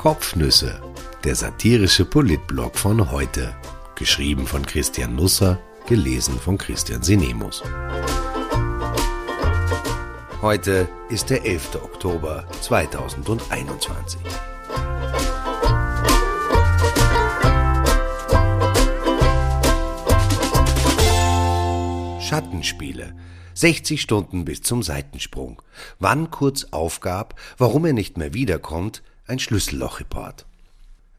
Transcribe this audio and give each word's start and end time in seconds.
Kopfnüsse, 0.00 0.80
der 1.24 1.34
satirische 1.34 2.06
Politblog 2.06 2.78
von 2.78 3.10
heute. 3.10 3.54
Geschrieben 3.96 4.46
von 4.46 4.64
Christian 4.64 5.14
Nusser, 5.14 5.60
gelesen 5.86 6.40
von 6.40 6.56
Christian 6.56 7.02
Sinemus. 7.02 7.62
Heute 10.40 10.88
ist 11.10 11.28
der 11.28 11.44
11. 11.44 11.74
Oktober 11.74 12.46
2021. 12.62 14.18
Schattenspiele. 22.22 23.14
60 23.52 24.00
Stunden 24.00 24.46
bis 24.46 24.62
zum 24.62 24.82
Seitensprung. 24.82 25.60
Wann 25.98 26.30
Kurz 26.30 26.68
aufgab, 26.70 27.38
warum 27.58 27.84
er 27.84 27.92
nicht 27.92 28.16
mehr 28.16 28.32
wiederkommt, 28.32 29.02
ein 29.30 29.38
Schlüsselloch-Report. 29.38 30.44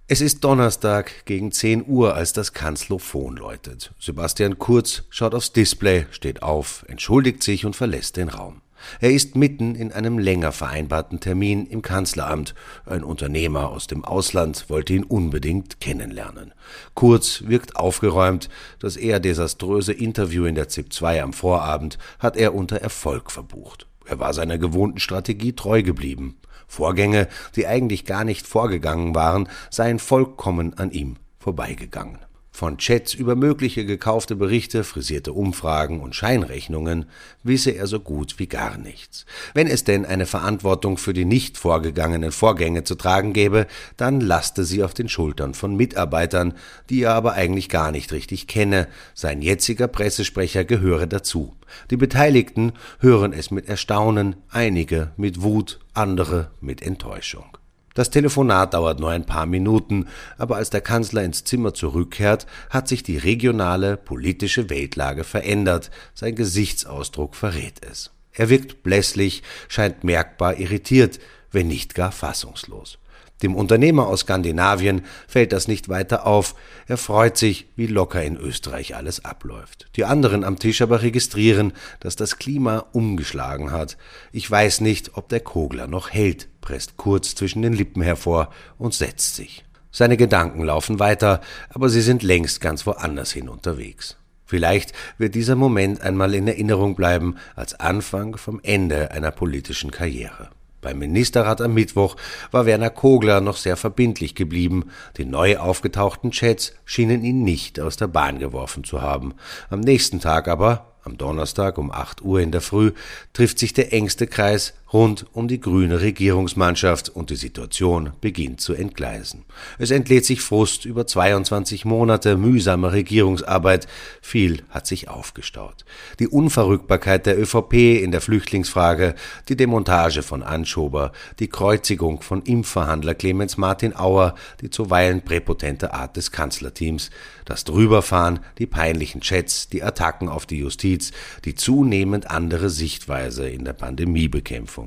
Es 0.08 0.20
ist 0.20 0.44
Donnerstag 0.44 1.26
gegen 1.26 1.54
10 1.54 1.86
Uhr, 1.88 2.14
als 2.14 2.34
das 2.34 2.52
Kanzlophon 2.52 3.38
läutet. 3.38 3.94
Sebastian 4.00 4.60
Kurz 4.60 5.04
schaut 5.10 5.34
aufs 5.34 5.54
Display, 5.54 6.06
steht 6.12 6.44
auf, 6.44 6.84
entschuldigt 6.90 7.42
sich 7.42 7.66
und 7.66 7.76
verlässt 7.76 8.18
den 8.18 8.28
Raum. 8.28 8.62
Er 9.00 9.12
ist 9.12 9.38
mitten 9.38 9.76
in 9.76 9.94
einem 9.94 10.20
länger 10.20 10.52
vereinbarten 10.52 11.22
Termin 11.22 11.66
im 11.68 11.82
Kanzleramt. 11.82 12.54
Ein 12.86 13.04
Unternehmer 13.06 13.70
aus 13.70 13.88
dem 13.88 14.04
Ausland 14.04 14.70
wollte 14.70 14.94
ihn 14.94 15.04
unbedingt 15.06 15.80
kennenlernen. 15.80 16.54
Kurz 16.96 17.44
wirkt 17.46 17.78
aufgeräumt. 17.78 18.50
Das 18.80 18.98
eher 18.98 19.22
desaströse 19.22 19.94
Interview 19.94 20.46
in 20.46 20.56
der 20.56 20.68
ZIP 20.68 20.92
2 20.92 21.24
am 21.24 21.32
Vorabend 21.32 21.98
hat 22.20 22.36
er 22.36 22.56
unter 22.56 22.78
Erfolg 22.78 23.32
verbucht. 23.32 23.88
Er 24.12 24.20
war 24.20 24.34
seiner 24.34 24.58
gewohnten 24.58 25.00
Strategie 25.00 25.54
treu 25.54 25.84
geblieben. 25.84 26.36
Vorgänge, 26.68 27.30
die 27.56 27.66
eigentlich 27.66 28.04
gar 28.04 28.26
nicht 28.26 28.46
vorgegangen 28.46 29.16
waren, 29.16 29.48
seien 29.70 30.00
vollkommen 30.00 30.74
an 30.78 30.92
ihm 30.92 31.16
vorbeigegangen. 31.40 32.20
Von 32.54 32.78
Chats 32.78 33.14
über 33.14 33.36
mögliche 33.36 33.86
gekaufte 33.86 34.36
Berichte, 34.36 34.84
frisierte 34.84 35.32
Umfragen 35.34 36.02
und 36.02 36.16
Scheinrechnungen 36.16 37.06
wisse 37.44 37.72
er 37.72 37.88
so 37.88 38.00
gut 38.02 38.40
wie 38.40 38.48
gar 38.48 38.78
nichts. 38.78 39.26
Wenn 39.54 39.68
es 39.68 39.86
denn 39.86 40.06
eine 40.06 40.26
Verantwortung 40.26 40.98
für 40.98 41.14
die 41.14 41.26
nicht 41.26 41.58
vorgegangenen 41.58 42.32
Vorgänge 42.32 42.84
zu 42.84 42.96
tragen 42.96 43.34
gäbe, 43.34 43.68
dann 43.96 44.20
laste 44.20 44.66
sie 44.66 44.84
auf 44.84 44.94
den 44.94 45.10
Schultern 45.10 45.54
von 45.54 45.76
Mitarbeitern, 45.76 46.54
die 46.90 47.04
er 47.04 47.14
aber 47.14 47.34
eigentlich 47.34 47.70
gar 47.70 47.92
nicht 47.92 48.12
richtig 48.12 48.48
kenne. 48.48 48.90
Sein 49.16 49.42
jetziger 49.42 49.88
Pressesprecher 49.88 50.66
gehöre 50.66 51.08
dazu. 51.08 51.56
Die 51.90 51.98
Beteiligten 51.98 52.74
hören 53.00 53.32
es 53.32 53.50
mit 53.50 53.70
Erstaunen, 53.70 54.36
einige 54.50 55.12
mit 55.16 55.42
Wut, 55.42 55.80
andere 55.94 56.52
mit 56.60 56.82
Enttäuschung. 56.82 57.61
Das 57.94 58.10
Telefonat 58.10 58.74
dauert 58.74 59.00
nur 59.00 59.10
ein 59.12 59.26
paar 59.26 59.46
Minuten, 59.46 60.08
aber 60.38 60.56
als 60.56 60.70
der 60.70 60.82
Kanzler 60.82 61.24
ins 61.24 61.44
Zimmer 61.44 61.74
zurückkehrt, 61.74 62.48
hat 62.70 62.88
sich 62.88 63.04
die 63.04 63.18
regionale 63.18 63.98
politische 63.98 64.70
Weltlage 64.70 65.24
verändert, 65.24 65.92
sein 66.14 66.36
Gesichtsausdruck 66.36 67.36
verrät 67.36 67.86
es. 67.90 68.12
Er 68.34 68.50
wirkt 68.50 68.84
blässlich, 68.84 69.44
scheint 69.68 70.04
merkbar 70.06 70.58
irritiert, 70.58 71.20
wenn 71.52 71.68
nicht 71.68 71.96
gar 71.96 72.14
fassungslos. 72.14 72.98
Dem 73.42 73.56
Unternehmer 73.56 74.08
aus 74.08 74.22
Skandinavien 74.22 75.04
fällt 75.28 75.52
das 75.52 75.68
nicht 75.68 75.90
weiter 75.90 76.28
auf. 76.28 76.56
Er 76.88 76.98
freut 76.98 77.38
sich, 77.38 77.68
wie 77.76 77.88
locker 77.88 78.24
in 78.24 78.38
Österreich 78.38 78.96
alles 78.96 79.26
abläuft. 79.26 79.90
Die 79.96 80.06
anderen 80.06 80.44
am 80.44 80.60
Tisch 80.60 80.82
aber 80.82 81.02
registrieren, 81.02 81.74
dass 82.00 82.16
das 82.16 82.38
Klima 82.38 82.86
umgeschlagen 82.92 83.72
hat. 83.72 83.98
Ich 84.32 84.50
weiß 84.50 84.82
nicht, 84.82 85.18
ob 85.18 85.30
der 85.30 85.40
Kogler 85.40 85.88
noch 85.88 86.12
hält, 86.12 86.50
presst 86.62 86.98
kurz 86.98 87.36
zwischen 87.36 87.62
den 87.62 87.74
Lippen 87.74 88.02
hervor 88.02 88.52
und 88.78 88.94
setzt 88.94 89.36
sich. 89.36 89.66
Seine 89.92 90.18
Gedanken 90.18 90.64
laufen 90.64 91.00
weiter, 91.00 91.42
aber 91.70 91.90
sie 91.90 92.02
sind 92.02 92.24
längst 92.24 92.62
ganz 92.62 92.86
woanders 92.86 93.32
hin 93.32 93.50
unterwegs. 93.50 94.18
Vielleicht 94.46 94.94
wird 95.18 95.36
dieser 95.36 95.56
Moment 95.56 96.02
einmal 96.02 96.34
in 96.34 96.48
Erinnerung 96.48 96.96
bleiben 96.96 97.36
als 97.56 97.80
Anfang 97.80 98.38
vom 98.38 98.60
Ende 98.64 99.12
einer 99.12 99.32
politischen 99.32 99.92
Karriere. 99.92 100.50
Beim 100.82 100.98
Ministerrat 100.98 101.62
am 101.62 101.74
Mittwoch 101.74 102.16
war 102.50 102.66
Werner 102.66 102.90
Kogler 102.90 103.40
noch 103.40 103.58
sehr 103.58 103.78
verbindlich 103.78 104.36
geblieben. 104.36 104.90
Die 105.18 105.26
neu 105.26 105.58
aufgetauchten 105.58 106.32
Chats 106.32 106.74
schienen 106.86 107.24
ihn 107.24 107.44
nicht 107.44 107.80
aus 107.80 107.98
der 107.98 108.08
Bahn 108.08 108.40
geworfen 108.40 108.84
zu 108.84 109.02
haben. 109.02 109.36
Am 109.70 109.80
nächsten 109.80 110.20
Tag 110.20 110.48
aber 110.48 110.92
am 111.04 111.18
Donnerstag 111.18 111.78
um 111.78 111.92
8 111.92 112.22
Uhr 112.22 112.42
in 112.42 112.52
der 112.52 112.62
Früh 112.62 112.92
trifft 113.34 113.60
sich 113.60 113.74
der 113.74 113.94
engste 113.94 114.28
Kreis 114.28 114.74
rund 114.94 115.26
um 115.34 115.48
die 115.48 115.60
grüne 115.60 116.02
Regierungsmannschaft 116.02 117.10
und 117.10 117.30
die 117.30 117.36
Situation 117.36 118.12
beginnt 118.20 118.62
zu 118.62 118.74
entgleisen. 118.74 119.46
Es 119.78 119.92
entlädt 119.92 120.26
sich 120.26 120.42
Frust 120.42 120.86
über 120.86 121.08
22 121.08 121.86
Monate 121.86 122.38
mühsamer 122.38 122.92
Regierungsarbeit. 122.92 123.88
Viel 124.22 124.64
hat 124.70 124.88
sich 124.88 125.08
aufgestaut. 125.08 125.86
Die 126.20 126.28
Unverrückbarkeit 126.28 127.26
der 127.26 127.40
ÖVP 127.40 128.02
in 128.02 128.12
der 128.12 128.22
Flüchtlingsfrage, 128.22 129.16
die 129.50 129.56
Demontage 129.56 130.24
von 130.24 130.44
Anschober, 130.44 131.12
die 131.40 131.48
Kreuzigung 131.48 132.22
von 132.22 132.42
Impfverhandler 132.42 133.16
Clemens 133.16 133.58
Martin 133.58 133.96
Auer, 133.96 134.36
die 134.62 134.70
zuweilen 134.70 135.22
präpotente 135.22 135.94
Art 135.94 136.18
des 136.18 136.32
Kanzlerteams, 136.32 137.12
das 137.46 137.64
Drüberfahren, 137.64 138.40
die 138.58 138.66
peinlichen 138.66 139.22
Chats, 139.22 139.70
die 139.70 139.84
Attacken 139.84 140.30
auf 140.30 140.46
die 140.46 140.60
Justiz, 140.60 141.12
die 141.46 141.56
zunehmend 141.56 142.30
andere 142.30 142.70
Sichtweise 142.70 143.50
in 143.50 143.66
der 143.66 143.74
Pandemiebekämpfung. 143.74 144.81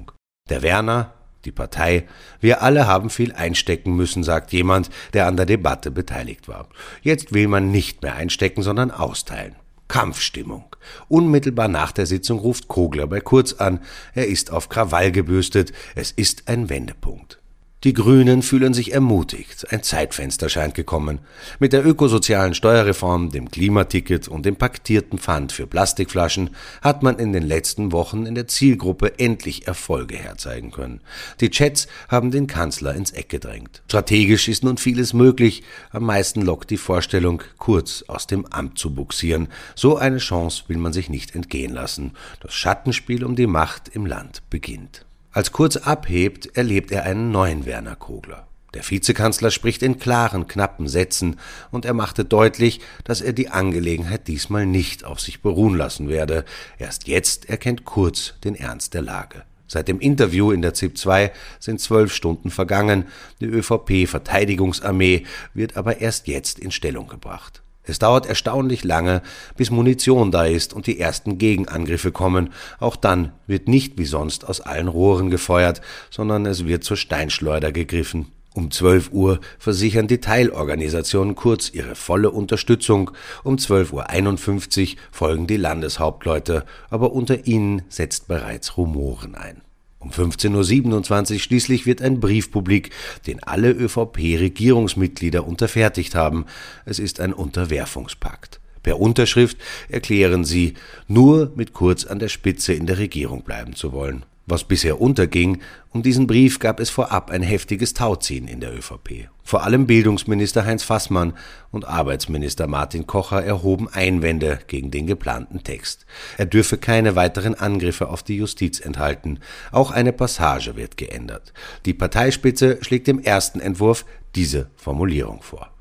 Der 0.51 0.61
Werner, 0.61 1.15
die 1.47 1.53
Partei, 1.53 2.07
wir 2.39 2.61
alle 2.61 2.87
haben 2.87 3.09
viel 3.09 3.33
einstecken 3.33 3.97
müssen, 3.97 4.23
sagt 4.23 4.53
jemand, 4.53 4.91
der 5.15 5.27
an 5.27 5.39
der 5.39 5.47
Debatte 5.47 5.91
beteiligt 5.91 6.49
war. 6.49 6.69
Jetzt 7.01 7.33
will 7.33 7.49
man 7.49 7.71
nicht 7.71 8.03
mehr 8.03 8.15
einstecken, 8.15 8.63
sondern 8.63 8.91
austeilen. 8.91 9.57
Kampfstimmung. 9.89 10.65
Unmittelbar 11.09 11.69
nach 11.69 11.93
der 11.93 12.05
Sitzung 12.05 12.39
ruft 12.41 12.69
Kogler 12.69 13.07
bei 13.07 13.21
Kurz 13.21 13.55
an. 13.55 13.81
Er 14.13 14.29
ist 14.29 14.51
auf 14.51 14.69
Krawall 14.69 15.13
gebürstet. 15.13 15.73
Es 15.95 16.11
ist 16.11 16.47
ein 16.47 16.69
Wendepunkt. 16.69 17.41
Die 17.85 17.93
Grünen 17.93 18.41
fühlen 18.41 18.73
sich 18.73 18.95
ermutigt. 18.95 19.71
Ein 19.71 19.83
Zeitfenster 19.83 20.49
scheint 20.49 20.75
gekommen. 20.75 21.19
Mit 21.59 21.75
der 21.75 21.85
ökosozialen 21.85 22.55
Steuerreform, 22.55 23.29
dem 23.29 23.51
Klimaticket 23.51 24.27
und 24.27 24.47
dem 24.47 24.57
paktierten 24.57 25.19
Pfand 25.19 25.53
für 25.53 25.67
Plastikflaschen 25.67 26.49
hat 26.81 27.03
man 27.03 27.19
in 27.19 27.35
den 27.35 27.43
letzten 27.43 27.93
Wochen 27.93 28.25
in 28.25 28.35
der 28.35 28.49
Zielgruppe 28.49 29.19
endlich 29.19 29.67
Erfolge 29.67 30.17
herzeigen 30.17 30.71
können. 30.71 31.03
Die 31.43 31.51
Chats 31.51 31.87
haben 32.09 32.31
den 32.31 32.47
Kanzler 32.47 32.95
ins 32.95 33.11
Eck 33.11 33.29
gedrängt. 33.29 33.83
Strategisch 33.87 34.49
ist 34.49 34.65
nun 34.65 34.79
vieles 34.79 35.13
möglich. 35.13 35.63
Am 35.91 36.05
meisten 36.05 36.41
lockt 36.41 36.71
die 36.71 36.79
Vorstellung, 36.79 37.43
kurz 37.59 38.03
aus 38.09 38.27
dem 38.27 38.47
Amt 38.47 38.79
zu 38.79 38.95
buxieren. 38.95 39.49
So 39.75 39.99
eine 39.99 40.19
Chance 40.19 40.65
will 40.69 40.79
man 40.79 40.95
sich 40.95 41.11
nicht 41.11 41.35
entgehen 41.35 41.75
lassen. 41.75 42.13
Das 42.41 42.55
Schattenspiel 42.55 43.27
um 43.27 43.37
die 43.37 43.47
Macht 43.47 43.89
im 43.89 44.07
Land 44.07 44.43
beginnt. 44.49 45.05
Als 45.35 45.51
Kurz 45.51 45.77
abhebt, 45.77 46.57
erlebt 46.57 46.93
er 46.93 47.03
einen 47.03 47.33
neuen 47.33 47.67
Werner 47.67 47.97
Kogler. 47.97 48.47
Der 48.73 48.89
Vizekanzler 48.89 49.51
spricht 49.51 49.83
in 49.83 49.99
klaren, 49.99 50.47
knappen 50.47 50.87
Sätzen 50.87 51.41
und 51.73 51.85
er 51.85 51.93
machte 51.93 52.25
deutlich, 52.25 52.81
dass 53.03 53.21
er 53.21 53.33
die 53.33 53.49
Angelegenheit 53.49 54.29
diesmal 54.29 54.65
nicht 54.65 55.03
auf 55.05 55.19
sich 55.19 55.43
beruhen 55.43 55.77
lassen 55.77 56.09
werde. 56.09 56.45
Erst 56.79 57.09
jetzt 57.09 57.49
erkennt 57.49 57.85
Kurz 57.85 58.35
den 58.45 58.55
Ernst 58.55 58.95
der 58.95 59.03
Lage. 59.03 59.43
Seit 59.67 59.89
dem 59.89 59.99
Interview 59.99 60.53
in 60.53 60.63
der 60.63 60.73
ZIP 60.73 60.97
2 60.97 61.33
sind 61.59 61.81
zwölf 61.81 62.15
Stunden 62.15 62.53
vergangen. 62.53 63.07
Die 63.41 63.47
ÖVP-Verteidigungsarmee 63.47 65.25
wird 65.53 65.77
aber 65.77 66.01
erst 66.01 66.29
jetzt 66.29 66.61
in 66.61 66.71
Stellung 66.71 67.09
gebracht. 67.09 67.64
Es 67.87 67.99
dauert 67.99 68.27
erstaunlich 68.27 68.83
lange, 68.85 69.23
bis 69.57 69.71
Munition 69.71 70.31
da 70.31 70.45
ist 70.45 70.73
und 70.73 70.87
die 70.87 70.99
ersten 70.99 71.39
Gegenangriffe 71.39 72.13
kommen. 72.13 72.51
Auch 72.81 72.97
dann 72.97 73.33
wird 73.47 73.69
nicht 73.69 73.99
wie 73.99 74.07
sonst 74.07 74.49
aus 74.49 74.61
allen 74.61 74.89
Rohren 74.89 75.31
gefeuert, 75.31 75.81
sondern 76.11 76.47
es 76.47 76.67
wird 76.67 76.85
zur 76.85 76.97
Steinschleuder 76.97 77.73
gegriffen. 77.73 78.27
Um 78.55 78.71
12 78.71 79.11
Uhr 79.11 79.41
versichern 79.59 80.07
die 80.07 80.21
Teilorganisationen 80.21 81.35
kurz 81.35 81.71
ihre 81.75 81.97
volle 81.97 82.31
Unterstützung. 82.31 83.11
Um 83.43 83.57
12.51 83.57 84.93
Uhr 84.93 84.99
folgen 85.11 85.49
die 85.49 85.57
Landeshauptleute, 85.57 86.65
aber 86.89 87.13
unter 87.13 87.49
ihnen 87.49 87.83
setzt 87.89 88.29
bereits 88.29 88.77
Rumoren 88.77 89.35
ein. 89.35 89.64
Um 90.05 90.11
15.27 90.11 91.33
Uhr 91.33 91.39
schließlich 91.41 91.87
wird 91.87 92.03
ein 92.03 92.21
Brief 92.21 92.51
publik, 92.51 92.91
den 93.27 93.43
alle 93.43 93.71
ÖVP-Regierungsmitglieder 93.71 95.47
unterfertigt 95.47 96.15
haben. 96.15 96.45
Es 96.85 96.99
ist 96.99 97.21
ein 97.21 97.33
Unterwerfungspakt. 97.33 98.61
Per 98.83 99.01
Unterschrift 99.01 99.57
erklären 99.89 100.45
sie, 100.45 100.75
nur 101.09 101.53
mit 101.57 101.73
Kurz 101.73 102.05
an 102.05 102.19
der 102.19 102.29
Spitze 102.29 102.75
in 102.75 102.85
der 102.85 102.99
Regierung 102.99 103.45
bleiben 103.45 103.75
zu 103.75 103.93
wollen. 103.93 104.27
Was 104.47 104.65
bisher 104.65 105.01
unterging, 105.01 105.61
um 105.91 106.03
diesen 106.03 106.27
Brief 106.27 106.59
gab 106.59 106.81
es 106.81 106.91
vorab 106.91 107.31
ein 107.31 107.43
heftiges 107.43 107.95
Tauziehen 107.95 108.49
in 108.49 108.61
der 108.61 108.77
ÖVP. 108.77 109.29
Vor 109.43 109.63
allem 109.63 109.87
Bildungsminister 109.87 110.65
Heinz 110.65 110.83
Fassmann 110.83 111.35
und 111.71 111.87
Arbeitsminister 111.87 112.67
Martin 112.67 113.07
Kocher 113.07 113.45
erhoben 113.45 113.89
Einwände 113.89 114.59
gegen 114.67 114.91
den 114.91 115.07
geplanten 115.07 115.63
Text. 115.63 116.07
Er 116.39 116.47
dürfe 116.47 116.79
keine 116.79 117.15
weiteren 117.15 117.55
Angriffe 117.55 118.09
auf 118.09 118.23
die 118.23 118.37
Justiz 118.37 118.81
enthalten. 118.81 119.41
Auch 119.71 119.91
eine 119.91 120.13
Passage 120.13 120.77
wird 120.77 120.97
geändert. 120.97 121.53
Die 121.85 121.95
Parteispitze 121.95 122.79
schlägt 122.81 123.09
im 123.09 123.21
ersten 123.21 123.61
Entwurf 123.61 124.05
diese 124.35 124.71
Formulierung 124.77 125.43
vor. 125.43 125.74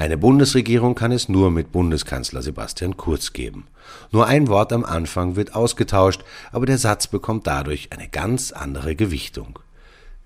Eine 0.00 0.16
Bundesregierung 0.16 0.94
kann 0.94 1.12
es 1.12 1.28
nur 1.28 1.50
mit 1.50 1.72
Bundeskanzler 1.72 2.40
Sebastian 2.40 2.96
Kurz 2.96 3.34
geben. 3.34 3.66
Nur 4.10 4.26
ein 4.26 4.48
Wort 4.48 4.72
am 4.72 4.82
Anfang 4.82 5.36
wird 5.36 5.54
ausgetauscht, 5.54 6.24
aber 6.52 6.64
der 6.64 6.78
Satz 6.78 7.06
bekommt 7.06 7.46
dadurch 7.46 7.92
eine 7.92 8.08
ganz 8.08 8.50
andere 8.50 8.96
Gewichtung. 8.96 9.58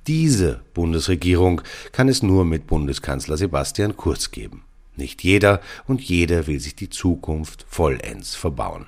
Diese 0.07 0.61
Bundesregierung 0.75 1.61
kann 1.91 2.09
es 2.09 2.23
nur 2.23 2.45
mit 2.45 2.69
Bundeskanzler 2.69 3.37
Sebastian 3.37 3.97
Kurz 3.97 4.31
geben. 4.31 4.63
Nicht 4.95 5.25
jeder 5.25 5.61
und 5.89 6.01
jede 6.01 6.47
will 6.47 6.61
sich 6.61 6.77
die 6.77 6.89
Zukunft 6.89 7.67
vollends 7.69 8.37
verbauen. 8.37 8.87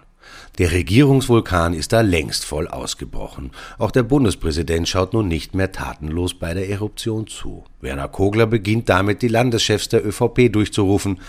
Der 0.58 0.72
Regierungsvulkan 0.72 1.74
ist 1.74 1.92
da 1.92 2.00
längst 2.00 2.44
voll 2.44 2.66
ausgebrochen. 2.66 3.50
Auch 3.78 3.90
der 3.90 4.04
Bundespräsident 4.04 4.88
schaut 4.88 5.12
nun 5.12 5.28
nicht 5.28 5.54
mehr 5.54 5.72
tatenlos 5.72 6.34
bei 6.34 6.54
der 6.54 6.70
Eruption 6.70 7.26
zu. 7.26 7.64
Werner 7.80 8.08
Kogler 8.08 8.46
beginnt 8.46 8.88
damit, 8.88 9.20
die 9.20 9.28
Landeschefs 9.28 9.88
der 9.88 10.06
ÖVP 10.06 10.50
durchzurufen, 10.50 11.20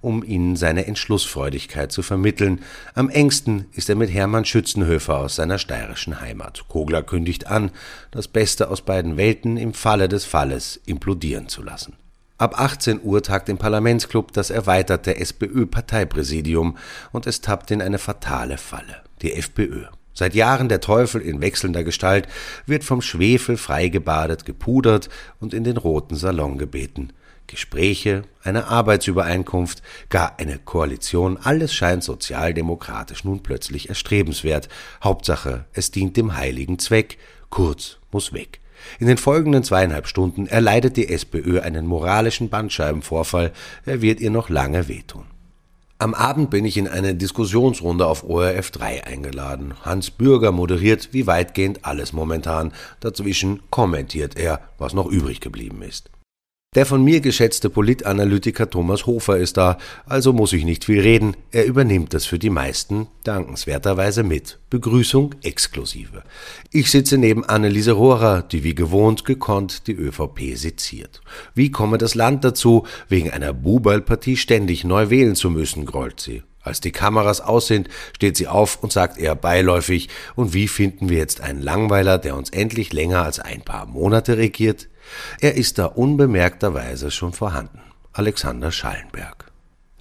um 0.00 0.22
ihnen 0.22 0.54
seine 0.54 0.86
Entschlussfreudigkeit 0.86 1.90
zu 1.90 2.02
vermitteln. 2.02 2.60
Am 2.94 3.08
engsten 3.08 3.66
ist 3.72 3.88
er 3.88 3.96
mit 3.96 4.12
Hermann 4.12 4.44
Schützenhöfer 4.44 5.18
aus 5.18 5.36
seiner 5.36 5.58
steirischen 5.58 6.20
Heimat. 6.20 6.64
Kogler 6.68 7.02
kündigt 7.02 7.48
an, 7.48 7.72
das 8.12 8.28
Beste 8.28 8.70
aus 8.70 8.82
beiden 8.82 9.16
Welten 9.16 9.56
im 9.56 9.74
Falle 9.74 10.08
des 10.08 10.24
Falles 10.24 10.80
implodieren 10.86 11.48
zu 11.48 11.62
lassen. 11.62 11.94
Ab 12.38 12.60
18 12.60 13.00
Uhr 13.02 13.22
tagt 13.22 13.48
im 13.48 13.56
Parlamentsclub 13.56 14.30
das 14.32 14.50
erweiterte 14.50 15.16
SPÖ-Parteipräsidium 15.16 16.76
und 17.10 17.26
es 17.26 17.40
tappt 17.40 17.70
in 17.70 17.80
eine 17.80 17.98
fatale 17.98 18.58
Falle. 18.58 19.02
Die 19.22 19.32
FPÖ. 19.32 19.84
Seit 20.12 20.34
Jahren 20.34 20.68
der 20.68 20.82
Teufel 20.82 21.22
in 21.22 21.40
wechselnder 21.40 21.82
Gestalt 21.82 22.28
wird 22.66 22.84
vom 22.84 23.00
Schwefel 23.00 23.56
freigebadet, 23.56 24.44
gepudert 24.44 25.08
und 25.40 25.54
in 25.54 25.64
den 25.64 25.78
roten 25.78 26.14
Salon 26.14 26.58
gebeten. 26.58 27.14
Gespräche, 27.46 28.22
eine 28.42 28.66
Arbeitsübereinkunft, 28.66 29.82
gar 30.10 30.38
eine 30.38 30.58
Koalition, 30.58 31.38
alles 31.42 31.72
scheint 31.72 32.04
sozialdemokratisch 32.04 33.24
nun 33.24 33.42
plötzlich 33.42 33.88
erstrebenswert. 33.88 34.68
Hauptsache, 35.02 35.64
es 35.72 35.90
dient 35.90 36.18
dem 36.18 36.36
heiligen 36.36 36.78
Zweck. 36.78 37.16
Kurz 37.48 37.96
muss 38.10 38.34
weg. 38.34 38.60
In 38.98 39.06
den 39.06 39.18
folgenden 39.18 39.62
zweieinhalb 39.62 40.06
Stunden 40.06 40.46
erleidet 40.46 40.96
die 40.96 41.08
SPÖ 41.08 41.60
einen 41.60 41.86
moralischen 41.86 42.48
Bandscheibenvorfall, 42.48 43.52
er 43.84 44.02
wird 44.02 44.20
ihr 44.20 44.30
noch 44.30 44.48
lange 44.48 44.88
wehtun. 44.88 45.24
Am 45.98 46.12
Abend 46.12 46.50
bin 46.50 46.66
ich 46.66 46.76
in 46.76 46.88
eine 46.88 47.14
Diskussionsrunde 47.14 48.06
auf 48.06 48.22
ORF 48.22 48.70
3 48.70 49.04
eingeladen. 49.04 49.72
Hans 49.82 50.10
Bürger 50.10 50.52
moderiert 50.52 51.08
wie 51.12 51.26
weitgehend 51.26 51.86
alles 51.86 52.12
momentan. 52.12 52.72
Dazwischen 53.00 53.62
kommentiert 53.70 54.36
er, 54.36 54.60
was 54.76 54.92
noch 54.92 55.06
übrig 55.06 55.40
geblieben 55.40 55.80
ist. 55.80 56.10
Der 56.76 56.84
von 56.84 57.02
mir 57.02 57.22
geschätzte 57.22 57.70
Politanalytiker 57.70 58.68
Thomas 58.68 59.06
Hofer 59.06 59.38
ist 59.38 59.56
da, 59.56 59.78
also 60.04 60.34
muss 60.34 60.52
ich 60.52 60.66
nicht 60.66 60.84
viel 60.84 61.00
reden, 61.00 61.34
er 61.50 61.64
übernimmt 61.64 62.12
das 62.12 62.26
für 62.26 62.38
die 62.38 62.50
meisten 62.50 63.06
dankenswerterweise 63.24 64.22
mit. 64.22 64.58
Begrüßung 64.68 65.34
exklusive. 65.42 66.22
Ich 66.70 66.90
sitze 66.90 67.16
neben 67.16 67.46
Anneliese 67.46 67.92
Rohrer, 67.92 68.42
die 68.42 68.62
wie 68.62 68.74
gewohnt 68.74 69.24
gekonnt 69.24 69.86
die 69.86 69.94
ÖVP 69.94 70.54
seziert. 70.54 71.22
Wie 71.54 71.70
komme 71.70 71.96
das 71.96 72.14
Land 72.14 72.44
dazu, 72.44 72.86
wegen 73.08 73.30
einer 73.30 73.54
Bubalpartie 73.54 74.36
ständig 74.36 74.84
neu 74.84 75.08
wählen 75.08 75.34
zu 75.34 75.48
müssen, 75.48 75.86
grollt 75.86 76.20
sie. 76.20 76.42
Als 76.60 76.82
die 76.82 76.92
Kameras 76.92 77.40
aus 77.40 77.68
sind, 77.68 77.88
steht 78.14 78.36
sie 78.36 78.48
auf 78.48 78.82
und 78.82 78.92
sagt 78.92 79.16
eher 79.16 79.34
beiläufig, 79.34 80.10
und 80.34 80.52
wie 80.52 80.68
finden 80.68 81.08
wir 81.08 81.16
jetzt 81.16 81.40
einen 81.40 81.62
Langweiler, 81.62 82.18
der 82.18 82.36
uns 82.36 82.50
endlich 82.50 82.92
länger 82.92 83.22
als 83.22 83.40
ein 83.40 83.62
paar 83.62 83.86
Monate 83.86 84.36
regiert? 84.36 84.88
Er 85.40 85.54
ist 85.54 85.78
da 85.78 85.86
unbemerkterweise 85.86 87.10
schon 87.10 87.32
vorhanden. 87.32 87.80
Alexander 88.12 88.72
Schallenberg. 88.72 89.50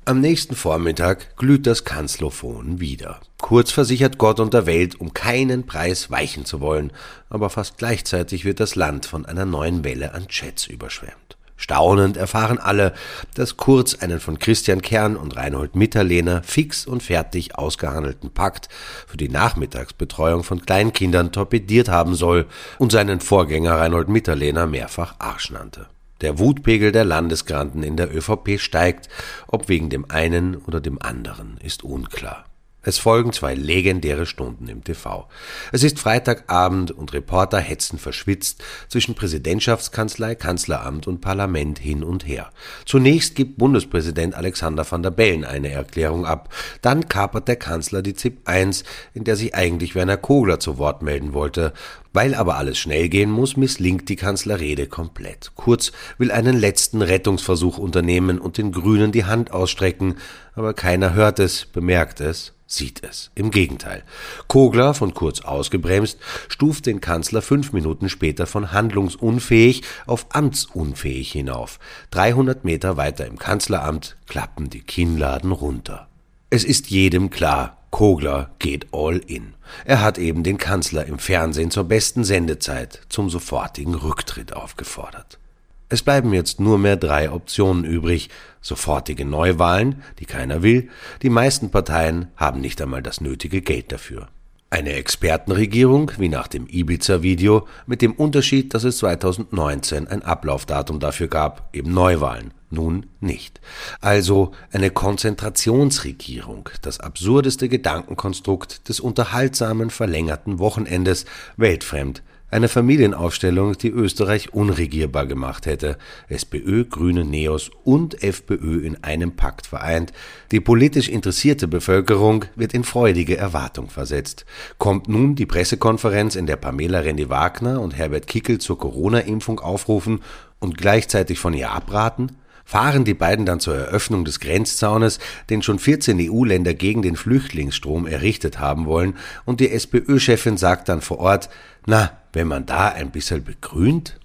Am 0.07 0.21
nächsten 0.21 0.55
Vormittag 0.55 1.35
glüht 1.35 1.65
das 1.65 1.83
Kanzlophon 1.83 2.79
wieder. 2.79 3.19
Kurz 3.41 3.71
versichert 3.71 4.19
Gott 4.19 4.39
und 4.39 4.53
der 4.53 4.67
Welt, 4.67 5.01
um 5.01 5.15
keinen 5.15 5.65
Preis 5.65 6.11
weichen 6.11 6.45
zu 6.45 6.61
wollen, 6.61 6.93
aber 7.27 7.49
fast 7.49 7.79
gleichzeitig 7.79 8.45
wird 8.45 8.59
das 8.59 8.75
Land 8.75 9.07
von 9.07 9.25
einer 9.25 9.45
neuen 9.45 9.83
Welle 9.83 10.13
an 10.13 10.27
Chats 10.27 10.67
überschwemmt. 10.67 11.24
Staunend 11.57 12.17
erfahren 12.17 12.59
alle, 12.59 12.93
dass 13.33 13.57
Kurz 13.57 13.95
einen 13.95 14.19
von 14.19 14.39
Christian 14.39 14.81
Kern 14.81 15.15
und 15.15 15.37
Reinhold 15.37 15.75
Mitterlehner 15.75 16.43
fix 16.43 16.85
und 16.85 17.01
fertig 17.01 17.57
ausgehandelten 17.57 18.31
Pakt 18.31 18.69
für 19.07 19.17
die 19.17 19.29
Nachmittagsbetreuung 19.29 20.43
von 20.43 20.61
Kleinkindern 20.65 21.31
torpediert 21.31 21.87
haben 21.87 22.15
soll 22.15 22.45
und 22.77 22.91
seinen 22.91 23.21
Vorgänger 23.21 23.77
Reinhold 23.77 24.09
Mitterlehner 24.09 24.67
mehrfach 24.67 25.15
Arsch 25.19 25.51
nannte. 25.51 25.87
Der 26.21 26.39
Wutpegel 26.39 26.91
der 26.91 27.05
Landesgranten 27.05 27.83
in 27.83 27.97
der 27.97 28.13
ÖVP 28.15 28.59
steigt, 28.59 29.09
ob 29.47 29.67
wegen 29.67 29.89
dem 29.89 30.09
einen 30.09 30.55
oder 30.55 30.79
dem 30.79 31.01
anderen 31.01 31.57
ist 31.61 31.83
unklar. 31.83 32.45
Es 32.87 32.99
folgen 32.99 33.33
zwei 33.33 33.55
legendäre 33.55 34.27
Stunden 34.27 34.67
im 34.67 34.83
TV. 34.83 35.27
Es 35.71 35.81
ist 35.81 35.97
Freitagabend 35.97 36.91
und 36.91 37.13
Reporter 37.13 37.59
hetzen 37.59 37.97
verschwitzt 37.97 38.63
zwischen 38.89 39.15
Präsidentschaftskanzlei, 39.15 40.35
Kanzleramt 40.35 41.07
und 41.07 41.19
Parlament 41.19 41.79
hin 41.79 42.03
und 42.03 42.27
her. 42.27 42.51
Zunächst 42.85 43.33
gibt 43.33 43.57
Bundespräsident 43.57 44.35
Alexander 44.35 44.89
van 44.89 45.01
der 45.01 45.09
Bellen 45.09 45.43
eine 45.43 45.71
Erklärung 45.71 46.27
ab. 46.27 46.53
Dann 46.83 47.09
kapert 47.09 47.47
der 47.47 47.55
Kanzler 47.55 48.03
die 48.03 48.13
ZIP 48.13 48.47
1, 48.47 48.83
in 49.15 49.23
der 49.23 49.35
sich 49.35 49.55
eigentlich 49.55 49.95
Werner 49.95 50.17
Kogler 50.17 50.59
zu 50.59 50.77
Wort 50.77 51.01
melden 51.01 51.33
wollte. 51.33 51.73
Weil 52.13 52.35
aber 52.35 52.55
alles 52.57 52.77
schnell 52.77 53.09
gehen 53.09 53.31
muss, 53.31 53.57
misslingt 53.57 54.07
die 54.09 54.15
Kanzlerrede 54.15 54.85
komplett. 54.85 55.53
Kurz 55.55 55.91
will 56.19 56.31
einen 56.31 56.55
letzten 56.55 57.01
Rettungsversuch 57.01 57.79
unternehmen 57.79 58.39
und 58.39 58.59
den 58.59 58.71
Grünen 58.71 59.11
die 59.11 59.25
Hand 59.25 59.51
ausstrecken, 59.51 60.15
aber 60.53 60.75
keiner 60.75 61.15
hört 61.15 61.39
es, 61.39 61.65
bemerkt 61.65 62.21
es 62.21 62.54
sieht 62.67 63.03
es. 63.03 63.31
Im 63.35 63.51
Gegenteil. 63.51 64.03
Kogler, 64.47 64.93
von 64.93 65.13
Kurz 65.13 65.41
ausgebremst, 65.41 66.19
stuft 66.47 66.85
den 66.85 67.01
Kanzler 67.01 67.41
fünf 67.41 67.73
Minuten 67.73 68.09
später 68.09 68.47
von 68.47 68.71
handlungsunfähig 68.71 69.83
auf 70.05 70.27
amtsunfähig 70.29 71.31
hinauf. 71.31 71.79
300 72.11 72.65
Meter 72.65 72.97
weiter 72.97 73.25
im 73.25 73.37
Kanzleramt 73.37 74.17
klappen 74.27 74.69
die 74.69 74.81
Kinnladen 74.81 75.51
runter. 75.51 76.07
Es 76.49 76.63
ist 76.63 76.89
jedem 76.89 77.29
klar, 77.29 77.77
Kogler 77.91 78.49
geht 78.59 78.87
all 78.91 79.17
in. 79.17 79.53
Er 79.85 80.01
hat 80.01 80.17
eben 80.17 80.43
den 80.43 80.57
Kanzler 80.57 81.05
im 81.05 81.19
Fernsehen 81.19 81.71
zur 81.71 81.85
besten 81.85 82.23
Sendezeit 82.23 83.01
zum 83.09 83.29
sofortigen 83.29 83.95
Rücktritt 83.95 84.53
aufgefordert. 84.53 85.39
Es 85.87 86.01
bleiben 86.01 86.33
jetzt 86.33 86.59
nur 86.59 86.77
mehr 86.79 86.97
drei 86.97 87.31
Optionen 87.31 87.83
übrig. 87.83 88.29
Sofortige 88.61 89.23
Neuwahlen, 89.23 90.01
die 90.19 90.25
keiner 90.25 90.63
will. 90.63 90.89
Die 91.21 91.29
meisten 91.29 91.69
Parteien 91.69 92.29
haben 92.35 92.59
nicht 92.59 92.81
einmal 92.81 93.03
das 93.03 93.21
nötige 93.21 93.61
Geld 93.61 93.91
dafür. 93.91 94.27
Eine 94.71 94.93
Expertenregierung, 94.93 96.11
wie 96.17 96.27
nach 96.27 96.47
dem 96.47 96.67
Ibiza-Video, 96.67 97.67
mit 97.85 98.01
dem 98.01 98.13
Unterschied, 98.13 98.73
dass 98.73 98.83
es 98.83 98.97
2019 98.97 100.07
ein 100.07 100.23
Ablaufdatum 100.23 100.99
dafür 100.99 101.27
gab, 101.27 101.69
eben 101.71 101.93
Neuwahlen, 101.93 102.51
nun 102.71 103.05
nicht. 103.19 103.61
Also 104.01 104.51
eine 104.71 104.89
Konzentrationsregierung, 104.89 106.69
das 106.81 106.99
absurdeste 106.99 107.69
Gedankenkonstrukt 107.69 108.89
des 108.89 108.99
unterhaltsamen 108.99 109.91
verlängerten 109.91 110.57
Wochenendes, 110.57 111.25
weltfremd, 111.57 112.23
eine 112.55 112.69
Familienaufstellung, 112.69 113.77
die 113.77 113.89
Österreich 113.89 114.53
unregierbar 114.53 115.25
gemacht 115.25 115.65
hätte. 115.65 115.97
SPÖ, 116.29 116.85
Grüne, 116.85 117.25
Neos 117.25 117.69
und 117.83 118.23
FPÖ 118.23 118.79
in 118.79 119.03
einem 119.03 119.35
Pakt 119.35 119.67
vereint. 119.67 120.13
Die 120.51 120.61
politisch 120.61 121.09
interessierte 121.09 121.67
Bevölkerung 121.67 122.45
wird 122.55 122.73
in 122.73 122.85
freudige 122.85 123.35
Erwartung 123.35 123.89
versetzt. 123.89 124.45
Kommt 124.77 125.09
nun 125.09 125.35
die 125.35 125.45
Pressekonferenz, 125.45 126.37
in 126.37 126.45
der 126.45 126.55
Pamela 126.55 126.99
Rendi-Wagner 126.99 127.81
und 127.81 127.97
Herbert 127.97 128.27
Kickel 128.27 128.59
zur 128.59 128.79
Corona-Impfung 128.79 129.59
aufrufen 129.59 130.21
und 130.59 130.77
gleichzeitig 130.77 131.39
von 131.39 131.53
ihr 131.53 131.71
abraten? 131.71 132.37
fahren 132.67 133.05
die 133.05 133.13
beiden 133.13 133.45
dann 133.45 133.59
zur 133.59 133.75
Eröffnung 133.75 134.25
des 134.25 134.39
Grenzzaunes, 134.39 135.19
den 135.51 135.61
schon 135.61 135.77
14 135.77 136.17
EU-Länder 136.19 136.73
gegen 136.73 137.03
den 137.03 137.15
Flüchtlingsstrom 137.15 138.07
errichtet 138.07 138.57
haben 138.57 138.87
wollen, 138.87 139.13
und 139.45 139.59
die 139.59 139.69
SPÖ-Chefin 139.69 140.57
sagt 140.57 140.89
dann 140.89 141.01
vor 141.01 141.19
Ort, 141.19 141.49
na, 141.85 142.17
wenn 142.35 142.47
man 142.47 142.65
da 142.65 142.89
ein 142.89 143.11
bisschen 143.11 143.43
begrünt? 143.43 144.19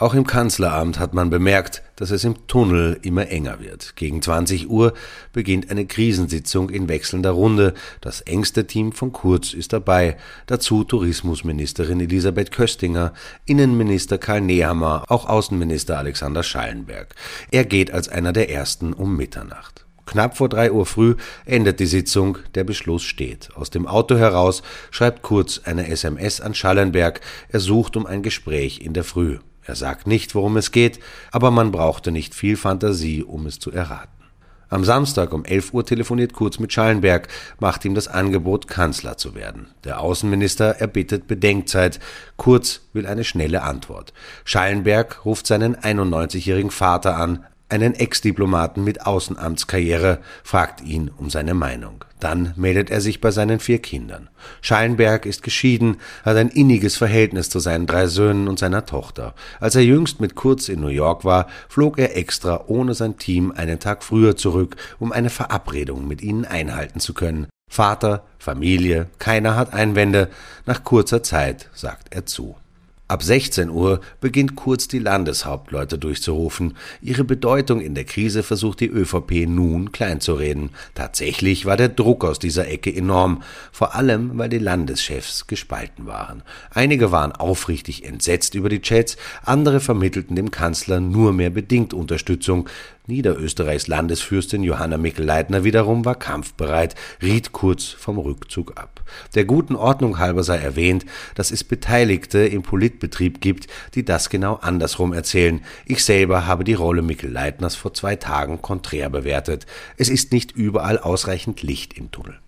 Auch 0.00 0.14
im 0.14 0.26
Kanzleramt 0.26 0.98
hat 0.98 1.12
man 1.12 1.28
bemerkt, 1.28 1.82
dass 1.96 2.10
es 2.10 2.24
im 2.24 2.46
Tunnel 2.46 2.98
immer 3.02 3.28
enger 3.28 3.60
wird. 3.60 3.96
Gegen 3.96 4.22
20 4.22 4.70
Uhr 4.70 4.94
beginnt 5.34 5.70
eine 5.70 5.84
Krisensitzung 5.84 6.70
in 6.70 6.88
wechselnder 6.88 7.32
Runde. 7.32 7.74
Das 8.00 8.22
engste 8.22 8.66
Team 8.66 8.92
von 8.92 9.12
Kurz 9.12 9.52
ist 9.52 9.74
dabei. 9.74 10.16
Dazu 10.46 10.84
Tourismusministerin 10.84 12.00
Elisabeth 12.00 12.50
Köstinger, 12.50 13.12
Innenminister 13.44 14.16
Karl 14.16 14.40
Nehammer, 14.40 15.04
auch 15.08 15.28
Außenminister 15.28 15.98
Alexander 15.98 16.42
Schallenberg. 16.42 17.14
Er 17.50 17.66
geht 17.66 17.90
als 17.90 18.08
einer 18.08 18.32
der 18.32 18.50
ersten 18.50 18.94
um 18.94 19.18
Mitternacht. 19.18 19.84
Knapp 20.10 20.36
vor 20.36 20.48
drei 20.48 20.72
Uhr 20.72 20.86
früh 20.86 21.14
endet 21.46 21.78
die 21.78 21.86
Sitzung, 21.86 22.38
der 22.56 22.64
Beschluss 22.64 23.04
steht. 23.04 23.50
Aus 23.54 23.70
dem 23.70 23.86
Auto 23.86 24.16
heraus 24.16 24.64
schreibt 24.90 25.22
Kurz 25.22 25.60
eine 25.64 25.86
SMS 25.86 26.40
an 26.40 26.52
Schallenberg, 26.52 27.20
er 27.48 27.60
sucht 27.60 27.96
um 27.96 28.06
ein 28.06 28.24
Gespräch 28.24 28.80
in 28.80 28.92
der 28.92 29.04
Früh. 29.04 29.38
Er 29.62 29.76
sagt 29.76 30.08
nicht, 30.08 30.34
worum 30.34 30.56
es 30.56 30.72
geht, 30.72 30.98
aber 31.30 31.52
man 31.52 31.70
brauchte 31.70 32.10
nicht 32.10 32.34
viel 32.34 32.56
Fantasie, 32.56 33.22
um 33.22 33.46
es 33.46 33.60
zu 33.60 33.70
erraten. 33.70 34.10
Am 34.68 34.82
Samstag 34.82 35.32
um 35.32 35.44
11 35.44 35.74
Uhr 35.74 35.86
telefoniert 35.86 36.32
Kurz 36.32 36.58
mit 36.58 36.72
Schallenberg, 36.72 37.28
macht 37.60 37.84
ihm 37.84 37.94
das 37.94 38.08
Angebot, 38.08 38.66
Kanzler 38.66 39.16
zu 39.16 39.36
werden. 39.36 39.68
Der 39.84 40.00
Außenminister 40.00 40.80
erbittet 40.80 41.28
Bedenkzeit. 41.28 42.00
Kurz 42.36 42.80
will 42.92 43.06
eine 43.06 43.22
schnelle 43.22 43.62
Antwort. 43.62 44.12
Schallenberg 44.44 45.24
ruft 45.24 45.46
seinen 45.46 45.76
91-jährigen 45.76 46.72
Vater 46.72 47.16
an, 47.16 47.46
einen 47.70 47.94
Ex-Diplomaten 47.94 48.84
mit 48.84 49.06
Außenamtskarriere, 49.06 50.18
fragt 50.42 50.80
ihn 50.82 51.10
um 51.16 51.30
seine 51.30 51.54
Meinung. 51.54 52.04
Dann 52.20 52.52
meldet 52.56 52.90
er 52.90 53.00
sich 53.00 53.20
bei 53.20 53.30
seinen 53.30 53.60
vier 53.60 53.78
Kindern. 53.78 54.28
Schallenberg 54.60 55.24
ist 55.26 55.42
geschieden, 55.42 55.96
hat 56.24 56.36
ein 56.36 56.48
inniges 56.48 56.96
Verhältnis 56.96 57.48
zu 57.48 57.58
seinen 57.58 57.86
drei 57.86 58.06
Söhnen 58.06 58.46
und 58.46 58.58
seiner 58.58 58.84
Tochter. 58.84 59.34
Als 59.58 59.74
er 59.74 59.82
jüngst 59.82 60.20
mit 60.20 60.34
Kurz 60.34 60.68
in 60.68 60.80
New 60.80 60.88
York 60.88 61.24
war, 61.24 61.46
flog 61.68 61.98
er 61.98 62.16
extra 62.16 62.64
ohne 62.66 62.94
sein 62.94 63.16
Team 63.16 63.52
einen 63.52 63.78
Tag 63.78 64.04
früher 64.04 64.36
zurück, 64.36 64.76
um 64.98 65.12
eine 65.12 65.30
Verabredung 65.30 66.06
mit 66.06 66.22
ihnen 66.22 66.44
einhalten 66.44 67.00
zu 67.00 67.14
können. 67.14 67.46
Vater, 67.70 68.24
Familie, 68.38 69.06
keiner 69.18 69.56
hat 69.56 69.72
Einwände. 69.72 70.28
Nach 70.66 70.82
kurzer 70.82 71.22
Zeit 71.22 71.70
sagt 71.72 72.08
er 72.10 72.26
zu. 72.26 72.56
Ab 73.10 73.24
16 73.24 73.70
Uhr 73.70 74.02
beginnt 74.20 74.54
Kurz 74.54 74.86
die 74.86 75.00
Landeshauptleute 75.00 75.98
durchzurufen. 75.98 76.76
Ihre 77.02 77.24
Bedeutung 77.24 77.80
in 77.80 77.96
der 77.96 78.04
Krise 78.04 78.44
versucht 78.44 78.78
die 78.78 78.86
ÖVP 78.86 79.48
nun 79.48 79.90
kleinzureden. 79.90 80.70
Tatsächlich 80.94 81.66
war 81.66 81.76
der 81.76 81.88
Druck 81.88 82.24
aus 82.24 82.38
dieser 82.38 82.68
Ecke 82.68 82.94
enorm, 82.94 83.42
vor 83.72 83.96
allem 83.96 84.38
weil 84.38 84.48
die 84.48 84.58
Landeschefs 84.58 85.48
gespalten 85.48 86.06
waren. 86.06 86.44
Einige 86.72 87.10
waren 87.10 87.32
aufrichtig 87.32 88.04
entsetzt 88.04 88.54
über 88.54 88.68
die 88.68 88.80
Chats, 88.80 89.16
andere 89.44 89.80
vermittelten 89.80 90.36
dem 90.36 90.52
Kanzler 90.52 91.00
nur 91.00 91.32
mehr 91.32 91.50
bedingt 91.50 91.92
Unterstützung. 91.92 92.68
Niederösterreichs 93.10 93.88
Landesfürstin 93.88 94.62
Johanna 94.62 94.96
Mikl-Leitner 94.96 95.64
wiederum 95.64 96.04
war 96.04 96.14
kampfbereit, 96.14 96.94
riet 97.20 97.52
kurz 97.52 97.88
vom 97.88 98.18
Rückzug 98.18 98.78
ab. 98.78 99.02
Der 99.34 99.44
guten 99.44 99.76
Ordnung 99.76 100.18
halber 100.18 100.44
sei 100.44 100.58
erwähnt, 100.58 101.04
dass 101.34 101.50
es 101.50 101.64
Beteiligte 101.64 102.38
im 102.38 102.62
Politbetrieb 102.62 103.40
gibt, 103.40 103.66
die 103.94 104.04
das 104.04 104.30
genau 104.30 104.54
andersrum 104.54 105.12
erzählen. 105.12 105.60
Ich 105.84 106.04
selber 106.04 106.46
habe 106.46 106.64
die 106.64 106.74
Rolle 106.74 107.02
Mikl-Leitners 107.02 107.74
vor 107.74 107.92
zwei 107.92 108.16
Tagen 108.16 108.62
konträr 108.62 109.10
bewertet. 109.10 109.66
Es 109.96 110.08
ist 110.08 110.32
nicht 110.32 110.52
überall 110.52 110.98
ausreichend 110.98 111.62
Licht 111.62 111.98
im 111.98 112.10
Tunnel. 112.10 112.38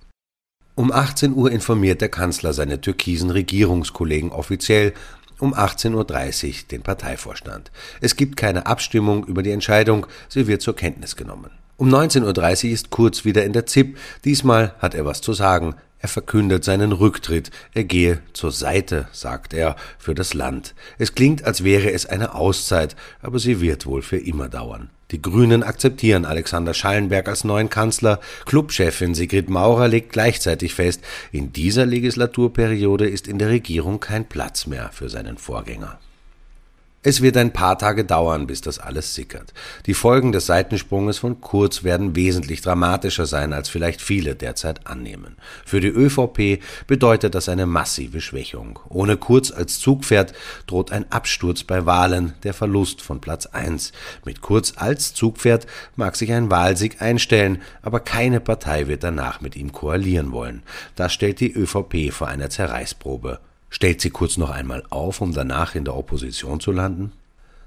Um 0.74 0.90
18 0.90 1.34
Uhr 1.34 1.50
informiert 1.50 2.00
der 2.00 2.08
Kanzler 2.08 2.54
seine 2.54 2.80
türkisen 2.80 3.28
Regierungskollegen 3.28 4.32
offiziell 4.32 4.94
um 5.42 5.54
18.30 5.54 6.46
Uhr 6.46 6.54
den 6.70 6.82
Parteivorstand. 6.82 7.72
Es 8.00 8.14
gibt 8.14 8.36
keine 8.36 8.66
Abstimmung 8.66 9.26
über 9.26 9.42
die 9.42 9.50
Entscheidung, 9.50 10.06
sie 10.28 10.46
wird 10.46 10.62
zur 10.62 10.76
Kenntnis 10.76 11.16
genommen. 11.16 11.50
Um 11.76 11.92
19.30 11.92 12.66
Uhr 12.66 12.72
ist 12.72 12.90
Kurz 12.90 13.24
wieder 13.24 13.44
in 13.44 13.52
der 13.52 13.66
ZIP. 13.66 13.98
Diesmal 14.24 14.72
hat 14.78 14.94
er 14.94 15.04
was 15.04 15.20
zu 15.20 15.32
sagen. 15.32 15.74
Er 15.98 16.08
verkündet 16.08 16.62
seinen 16.62 16.92
Rücktritt. 16.92 17.50
Er 17.74 17.82
gehe 17.82 18.22
zur 18.32 18.52
Seite, 18.52 19.08
sagt 19.10 19.52
er, 19.52 19.74
für 19.98 20.14
das 20.14 20.32
Land. 20.32 20.76
Es 20.98 21.16
klingt, 21.16 21.44
als 21.44 21.64
wäre 21.64 21.90
es 21.90 22.06
eine 22.06 22.34
Auszeit, 22.36 22.94
aber 23.20 23.40
sie 23.40 23.60
wird 23.60 23.84
wohl 23.84 24.02
für 24.02 24.18
immer 24.18 24.48
dauern. 24.48 24.90
Die 25.12 25.22
Grünen 25.22 25.62
akzeptieren 25.62 26.24
Alexander 26.24 26.74
Schallenberg 26.74 27.28
als 27.28 27.44
neuen 27.44 27.68
Kanzler. 27.68 28.18
Clubchefin 28.46 29.14
Sigrid 29.14 29.50
Maurer 29.50 29.86
legt 29.86 30.12
gleichzeitig 30.12 30.74
fest, 30.74 31.02
in 31.30 31.52
dieser 31.52 31.86
Legislaturperiode 31.86 33.08
ist 33.08 33.28
in 33.28 33.38
der 33.38 33.50
Regierung 33.50 34.00
kein 34.00 34.24
Platz 34.24 34.66
mehr 34.66 34.90
für 34.92 35.10
seinen 35.10 35.36
Vorgänger. 35.36 35.98
Es 37.04 37.20
wird 37.20 37.36
ein 37.36 37.52
paar 37.52 37.78
Tage 37.78 38.04
dauern, 38.04 38.46
bis 38.46 38.60
das 38.60 38.78
alles 38.78 39.16
sickert. 39.16 39.52
Die 39.86 39.94
Folgen 39.94 40.30
des 40.30 40.46
Seitensprunges 40.46 41.18
von 41.18 41.40
Kurz 41.40 41.82
werden 41.82 42.14
wesentlich 42.14 42.60
dramatischer 42.60 43.26
sein, 43.26 43.52
als 43.52 43.68
vielleicht 43.68 44.00
viele 44.00 44.36
derzeit 44.36 44.86
annehmen. 44.86 45.36
Für 45.66 45.80
die 45.80 45.88
ÖVP 45.88 46.62
bedeutet 46.86 47.34
das 47.34 47.48
eine 47.48 47.66
massive 47.66 48.20
Schwächung. 48.20 48.78
Ohne 48.88 49.16
Kurz 49.16 49.50
als 49.50 49.80
Zugpferd 49.80 50.32
droht 50.68 50.92
ein 50.92 51.10
Absturz 51.10 51.64
bei 51.64 51.86
Wahlen, 51.86 52.34
der 52.44 52.54
Verlust 52.54 53.02
von 53.02 53.20
Platz 53.20 53.46
1. 53.46 53.90
Mit 54.24 54.40
Kurz 54.40 54.74
als 54.76 55.12
Zugpferd 55.12 55.66
mag 55.96 56.14
sich 56.14 56.32
ein 56.32 56.52
Wahlsieg 56.52 57.02
einstellen, 57.02 57.62
aber 57.82 57.98
keine 57.98 58.38
Partei 58.38 58.86
wird 58.86 59.02
danach 59.02 59.40
mit 59.40 59.56
ihm 59.56 59.72
koalieren 59.72 60.30
wollen. 60.30 60.62
Das 60.94 61.12
stellt 61.12 61.40
die 61.40 61.52
ÖVP 61.52 62.12
vor 62.12 62.28
einer 62.28 62.48
Zerreißprobe. 62.48 63.40
Stellt 63.72 64.02
sie 64.02 64.10
kurz 64.10 64.36
noch 64.36 64.50
einmal 64.50 64.84
auf, 64.90 65.22
um 65.22 65.32
danach 65.32 65.74
in 65.74 65.86
der 65.86 65.96
Opposition 65.96 66.60
zu 66.60 66.72
landen? 66.72 67.10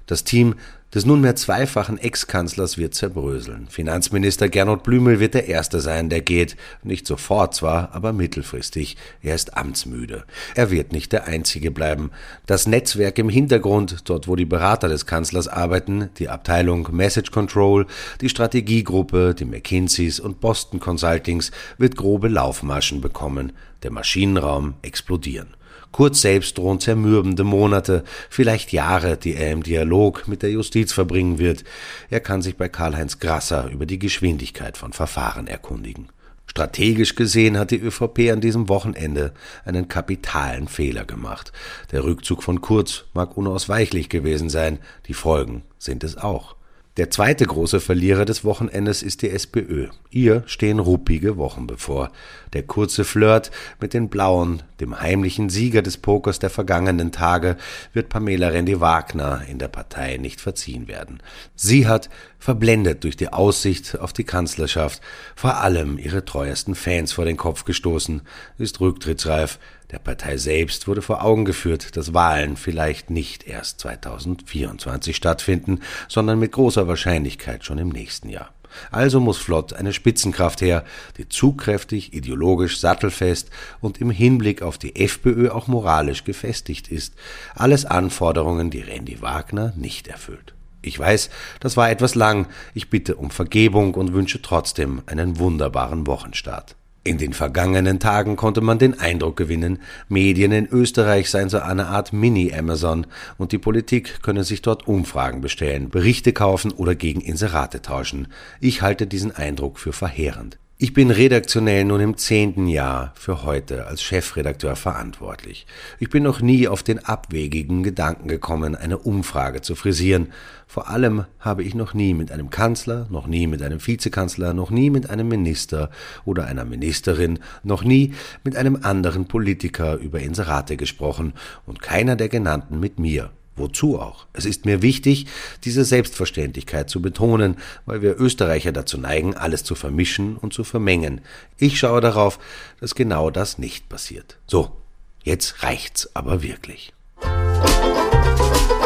Das 0.06 0.22
Team 0.22 0.54
des 0.94 1.04
nunmehr 1.04 1.34
zweifachen 1.34 1.98
Ex-Kanzlers 1.98 2.78
wird 2.78 2.94
zerbröseln. 2.94 3.66
Finanzminister 3.68 4.48
Gernot 4.48 4.84
Blümel 4.84 5.18
wird 5.18 5.34
der 5.34 5.48
Erste 5.48 5.80
sein, 5.80 6.08
der 6.08 6.20
geht. 6.20 6.56
Nicht 6.84 7.08
sofort 7.08 7.56
zwar, 7.56 7.92
aber 7.92 8.12
mittelfristig. 8.12 8.96
Er 9.20 9.34
ist 9.34 9.56
amtsmüde. 9.56 10.22
Er 10.54 10.70
wird 10.70 10.92
nicht 10.92 11.10
der 11.10 11.26
Einzige 11.26 11.72
bleiben. 11.72 12.12
Das 12.46 12.68
Netzwerk 12.68 13.18
im 13.18 13.28
Hintergrund, 13.28 14.08
dort 14.08 14.28
wo 14.28 14.36
die 14.36 14.44
Berater 14.44 14.88
des 14.88 15.06
Kanzlers 15.06 15.48
arbeiten, 15.48 16.10
die 16.18 16.28
Abteilung 16.28 16.88
Message 16.92 17.32
Control, 17.32 17.84
die 18.20 18.28
Strategiegruppe, 18.28 19.34
die 19.34 19.44
McKinseys 19.44 20.20
und 20.20 20.40
Boston 20.40 20.78
Consultings, 20.78 21.50
wird 21.78 21.96
grobe 21.96 22.28
Laufmaschen 22.28 23.00
bekommen. 23.00 23.52
Der 23.82 23.90
Maschinenraum 23.90 24.74
explodieren. 24.82 25.48
Kurz 25.96 26.20
selbst 26.20 26.58
drohen 26.58 26.78
zermürbende 26.78 27.42
Monate, 27.42 28.04
vielleicht 28.28 28.70
Jahre, 28.70 29.16
die 29.16 29.34
er 29.34 29.50
im 29.50 29.62
Dialog 29.62 30.28
mit 30.28 30.42
der 30.42 30.50
Justiz 30.50 30.92
verbringen 30.92 31.38
wird. 31.38 31.64
Er 32.10 32.20
kann 32.20 32.42
sich 32.42 32.58
bei 32.58 32.68
Karl-Heinz 32.68 33.18
Grasser 33.18 33.70
über 33.70 33.86
die 33.86 33.98
Geschwindigkeit 33.98 34.76
von 34.76 34.92
Verfahren 34.92 35.46
erkundigen. 35.46 36.10
Strategisch 36.46 37.14
gesehen 37.14 37.56
hat 37.56 37.70
die 37.70 37.80
ÖVP 37.80 38.30
an 38.30 38.42
diesem 38.42 38.68
Wochenende 38.68 39.32
einen 39.64 39.88
kapitalen 39.88 40.68
Fehler 40.68 41.06
gemacht. 41.06 41.50
Der 41.92 42.04
Rückzug 42.04 42.42
von 42.42 42.60
Kurz 42.60 43.06
mag 43.14 43.34
unausweichlich 43.34 44.10
gewesen 44.10 44.50
sein, 44.50 44.80
die 45.06 45.14
Folgen 45.14 45.62
sind 45.78 46.04
es 46.04 46.18
auch. 46.18 46.56
Der 46.96 47.10
zweite 47.10 47.44
große 47.44 47.80
Verlierer 47.80 48.24
des 48.24 48.42
Wochenendes 48.42 49.02
ist 49.02 49.20
die 49.20 49.28
SPÖ. 49.28 49.88
Ihr 50.10 50.44
stehen 50.46 50.78
ruppige 50.78 51.36
Wochen 51.36 51.66
bevor. 51.66 52.10
Der 52.54 52.62
kurze 52.62 53.04
Flirt 53.04 53.50
mit 53.78 53.92
den 53.92 54.08
Blauen, 54.08 54.62
dem 54.80 54.98
heimlichen 54.98 55.50
Sieger 55.50 55.82
des 55.82 55.98
Pokers 55.98 56.38
der 56.38 56.48
vergangenen 56.48 57.12
Tage, 57.12 57.58
wird 57.92 58.08
Pamela 58.08 58.48
Rendi-Wagner 58.48 59.42
in 59.46 59.58
der 59.58 59.68
Partei 59.68 60.16
nicht 60.16 60.40
verziehen 60.40 60.88
werden. 60.88 61.20
Sie 61.54 61.86
hat, 61.86 62.08
verblendet 62.38 63.04
durch 63.04 63.16
die 63.16 63.30
Aussicht 63.30 63.98
auf 63.98 64.14
die 64.14 64.24
Kanzlerschaft, 64.24 65.02
vor 65.34 65.58
allem 65.58 65.98
ihre 65.98 66.24
treuesten 66.24 66.74
Fans 66.74 67.12
vor 67.12 67.26
den 67.26 67.36
Kopf 67.36 67.64
gestoßen, 67.64 68.22
ist 68.56 68.80
rücktrittsreif, 68.80 69.58
der 69.90 69.98
Partei 69.98 70.36
selbst 70.36 70.88
wurde 70.88 71.02
vor 71.02 71.24
Augen 71.24 71.44
geführt, 71.44 71.96
dass 71.96 72.12
Wahlen 72.12 72.56
vielleicht 72.56 73.10
nicht 73.10 73.46
erst 73.46 73.80
2024 73.80 75.14
stattfinden, 75.14 75.80
sondern 76.08 76.38
mit 76.38 76.52
großer 76.52 76.88
Wahrscheinlichkeit 76.88 77.64
schon 77.64 77.78
im 77.78 77.90
nächsten 77.90 78.28
Jahr. 78.28 78.50
Also 78.90 79.20
muss 79.20 79.38
flott 79.38 79.72
eine 79.72 79.92
Spitzenkraft 79.92 80.60
her, 80.60 80.84
die 81.16 81.28
zugkräftig, 81.28 82.12
ideologisch 82.14 82.78
sattelfest 82.78 83.50
und 83.80 84.00
im 84.00 84.10
Hinblick 84.10 84.62
auf 84.62 84.78
die 84.78 84.96
FPÖ 84.96 85.50
auch 85.50 85.66
moralisch 85.66 86.24
gefestigt 86.24 86.88
ist. 86.88 87.14
Alles 87.54 87.84
Anforderungen, 87.84 88.70
die 88.70 88.80
Randy 88.80 89.22
Wagner 89.22 89.72
nicht 89.76 90.08
erfüllt. 90.08 90.54
Ich 90.82 90.98
weiß, 90.98 91.30
das 91.60 91.76
war 91.76 91.90
etwas 91.90 92.14
lang. 92.14 92.46
Ich 92.74 92.90
bitte 92.90 93.16
um 93.16 93.30
Vergebung 93.30 93.94
und 93.94 94.12
wünsche 94.12 94.42
trotzdem 94.42 95.02
einen 95.06 95.38
wunderbaren 95.38 96.06
Wochenstart. 96.06 96.76
In 97.06 97.18
den 97.18 97.34
vergangenen 97.34 98.00
Tagen 98.00 98.34
konnte 98.34 98.60
man 98.60 98.80
den 98.80 98.98
Eindruck 98.98 99.36
gewinnen, 99.36 99.78
Medien 100.08 100.50
in 100.50 100.66
Österreich 100.66 101.30
seien 101.30 101.48
so 101.48 101.60
eine 101.60 101.86
Art 101.86 102.12
Mini-Amazon 102.12 103.06
und 103.38 103.52
die 103.52 103.58
Politik 103.58 104.22
könne 104.22 104.42
sich 104.42 104.60
dort 104.60 104.88
Umfragen 104.88 105.40
bestellen, 105.40 105.88
Berichte 105.88 106.32
kaufen 106.32 106.72
oder 106.72 106.96
gegen 106.96 107.20
Inserate 107.20 107.80
tauschen. 107.80 108.26
Ich 108.58 108.82
halte 108.82 109.06
diesen 109.06 109.30
Eindruck 109.30 109.78
für 109.78 109.92
verheerend. 109.92 110.58
Ich 110.78 110.92
bin 110.92 111.10
redaktionell 111.10 111.86
nun 111.86 112.02
im 112.02 112.18
zehnten 112.18 112.66
Jahr 112.66 113.12
für 113.14 113.44
heute 113.44 113.86
als 113.86 114.02
Chefredakteur 114.02 114.76
verantwortlich. 114.76 115.66
Ich 115.98 116.10
bin 116.10 116.22
noch 116.22 116.42
nie 116.42 116.68
auf 116.68 116.82
den 116.82 117.02
abwegigen 117.02 117.82
Gedanken 117.82 118.28
gekommen, 118.28 118.76
eine 118.76 118.98
Umfrage 118.98 119.62
zu 119.62 119.74
frisieren. 119.74 120.34
Vor 120.66 120.90
allem 120.90 121.24
habe 121.40 121.62
ich 121.62 121.74
noch 121.74 121.94
nie 121.94 122.12
mit 122.12 122.30
einem 122.30 122.50
Kanzler, 122.50 123.06
noch 123.08 123.26
nie 123.26 123.46
mit 123.46 123.62
einem 123.62 123.86
Vizekanzler, 123.86 124.52
noch 124.52 124.70
nie 124.70 124.90
mit 124.90 125.08
einem 125.08 125.28
Minister 125.28 125.88
oder 126.26 126.44
einer 126.44 126.66
Ministerin, 126.66 127.38
noch 127.62 127.82
nie 127.82 128.12
mit 128.44 128.54
einem 128.56 128.80
anderen 128.82 129.28
Politiker 129.28 129.96
über 129.96 130.20
Inserate 130.20 130.76
gesprochen 130.76 131.32
und 131.64 131.80
keiner 131.80 132.16
der 132.16 132.28
genannten 132.28 132.80
mit 132.80 132.98
mir. 132.98 133.30
Wozu 133.56 133.98
auch? 133.98 134.26
Es 134.32 134.44
ist 134.44 134.66
mir 134.66 134.82
wichtig, 134.82 135.26
diese 135.64 135.84
Selbstverständlichkeit 135.84 136.90
zu 136.90 137.00
betonen, 137.00 137.56
weil 137.86 138.02
wir 138.02 138.20
Österreicher 138.20 138.72
dazu 138.72 138.98
neigen, 138.98 139.34
alles 139.34 139.64
zu 139.64 139.74
vermischen 139.74 140.36
und 140.36 140.52
zu 140.52 140.62
vermengen. 140.62 141.22
Ich 141.56 141.78
schaue 141.78 142.00
darauf, 142.00 142.38
dass 142.80 142.94
genau 142.94 143.30
das 143.30 143.58
nicht 143.58 143.88
passiert. 143.88 144.36
So, 144.46 144.76
jetzt 145.24 145.62
reicht's 145.62 146.14
aber 146.14 146.42
wirklich. 146.42 146.92
Musik 147.22 148.85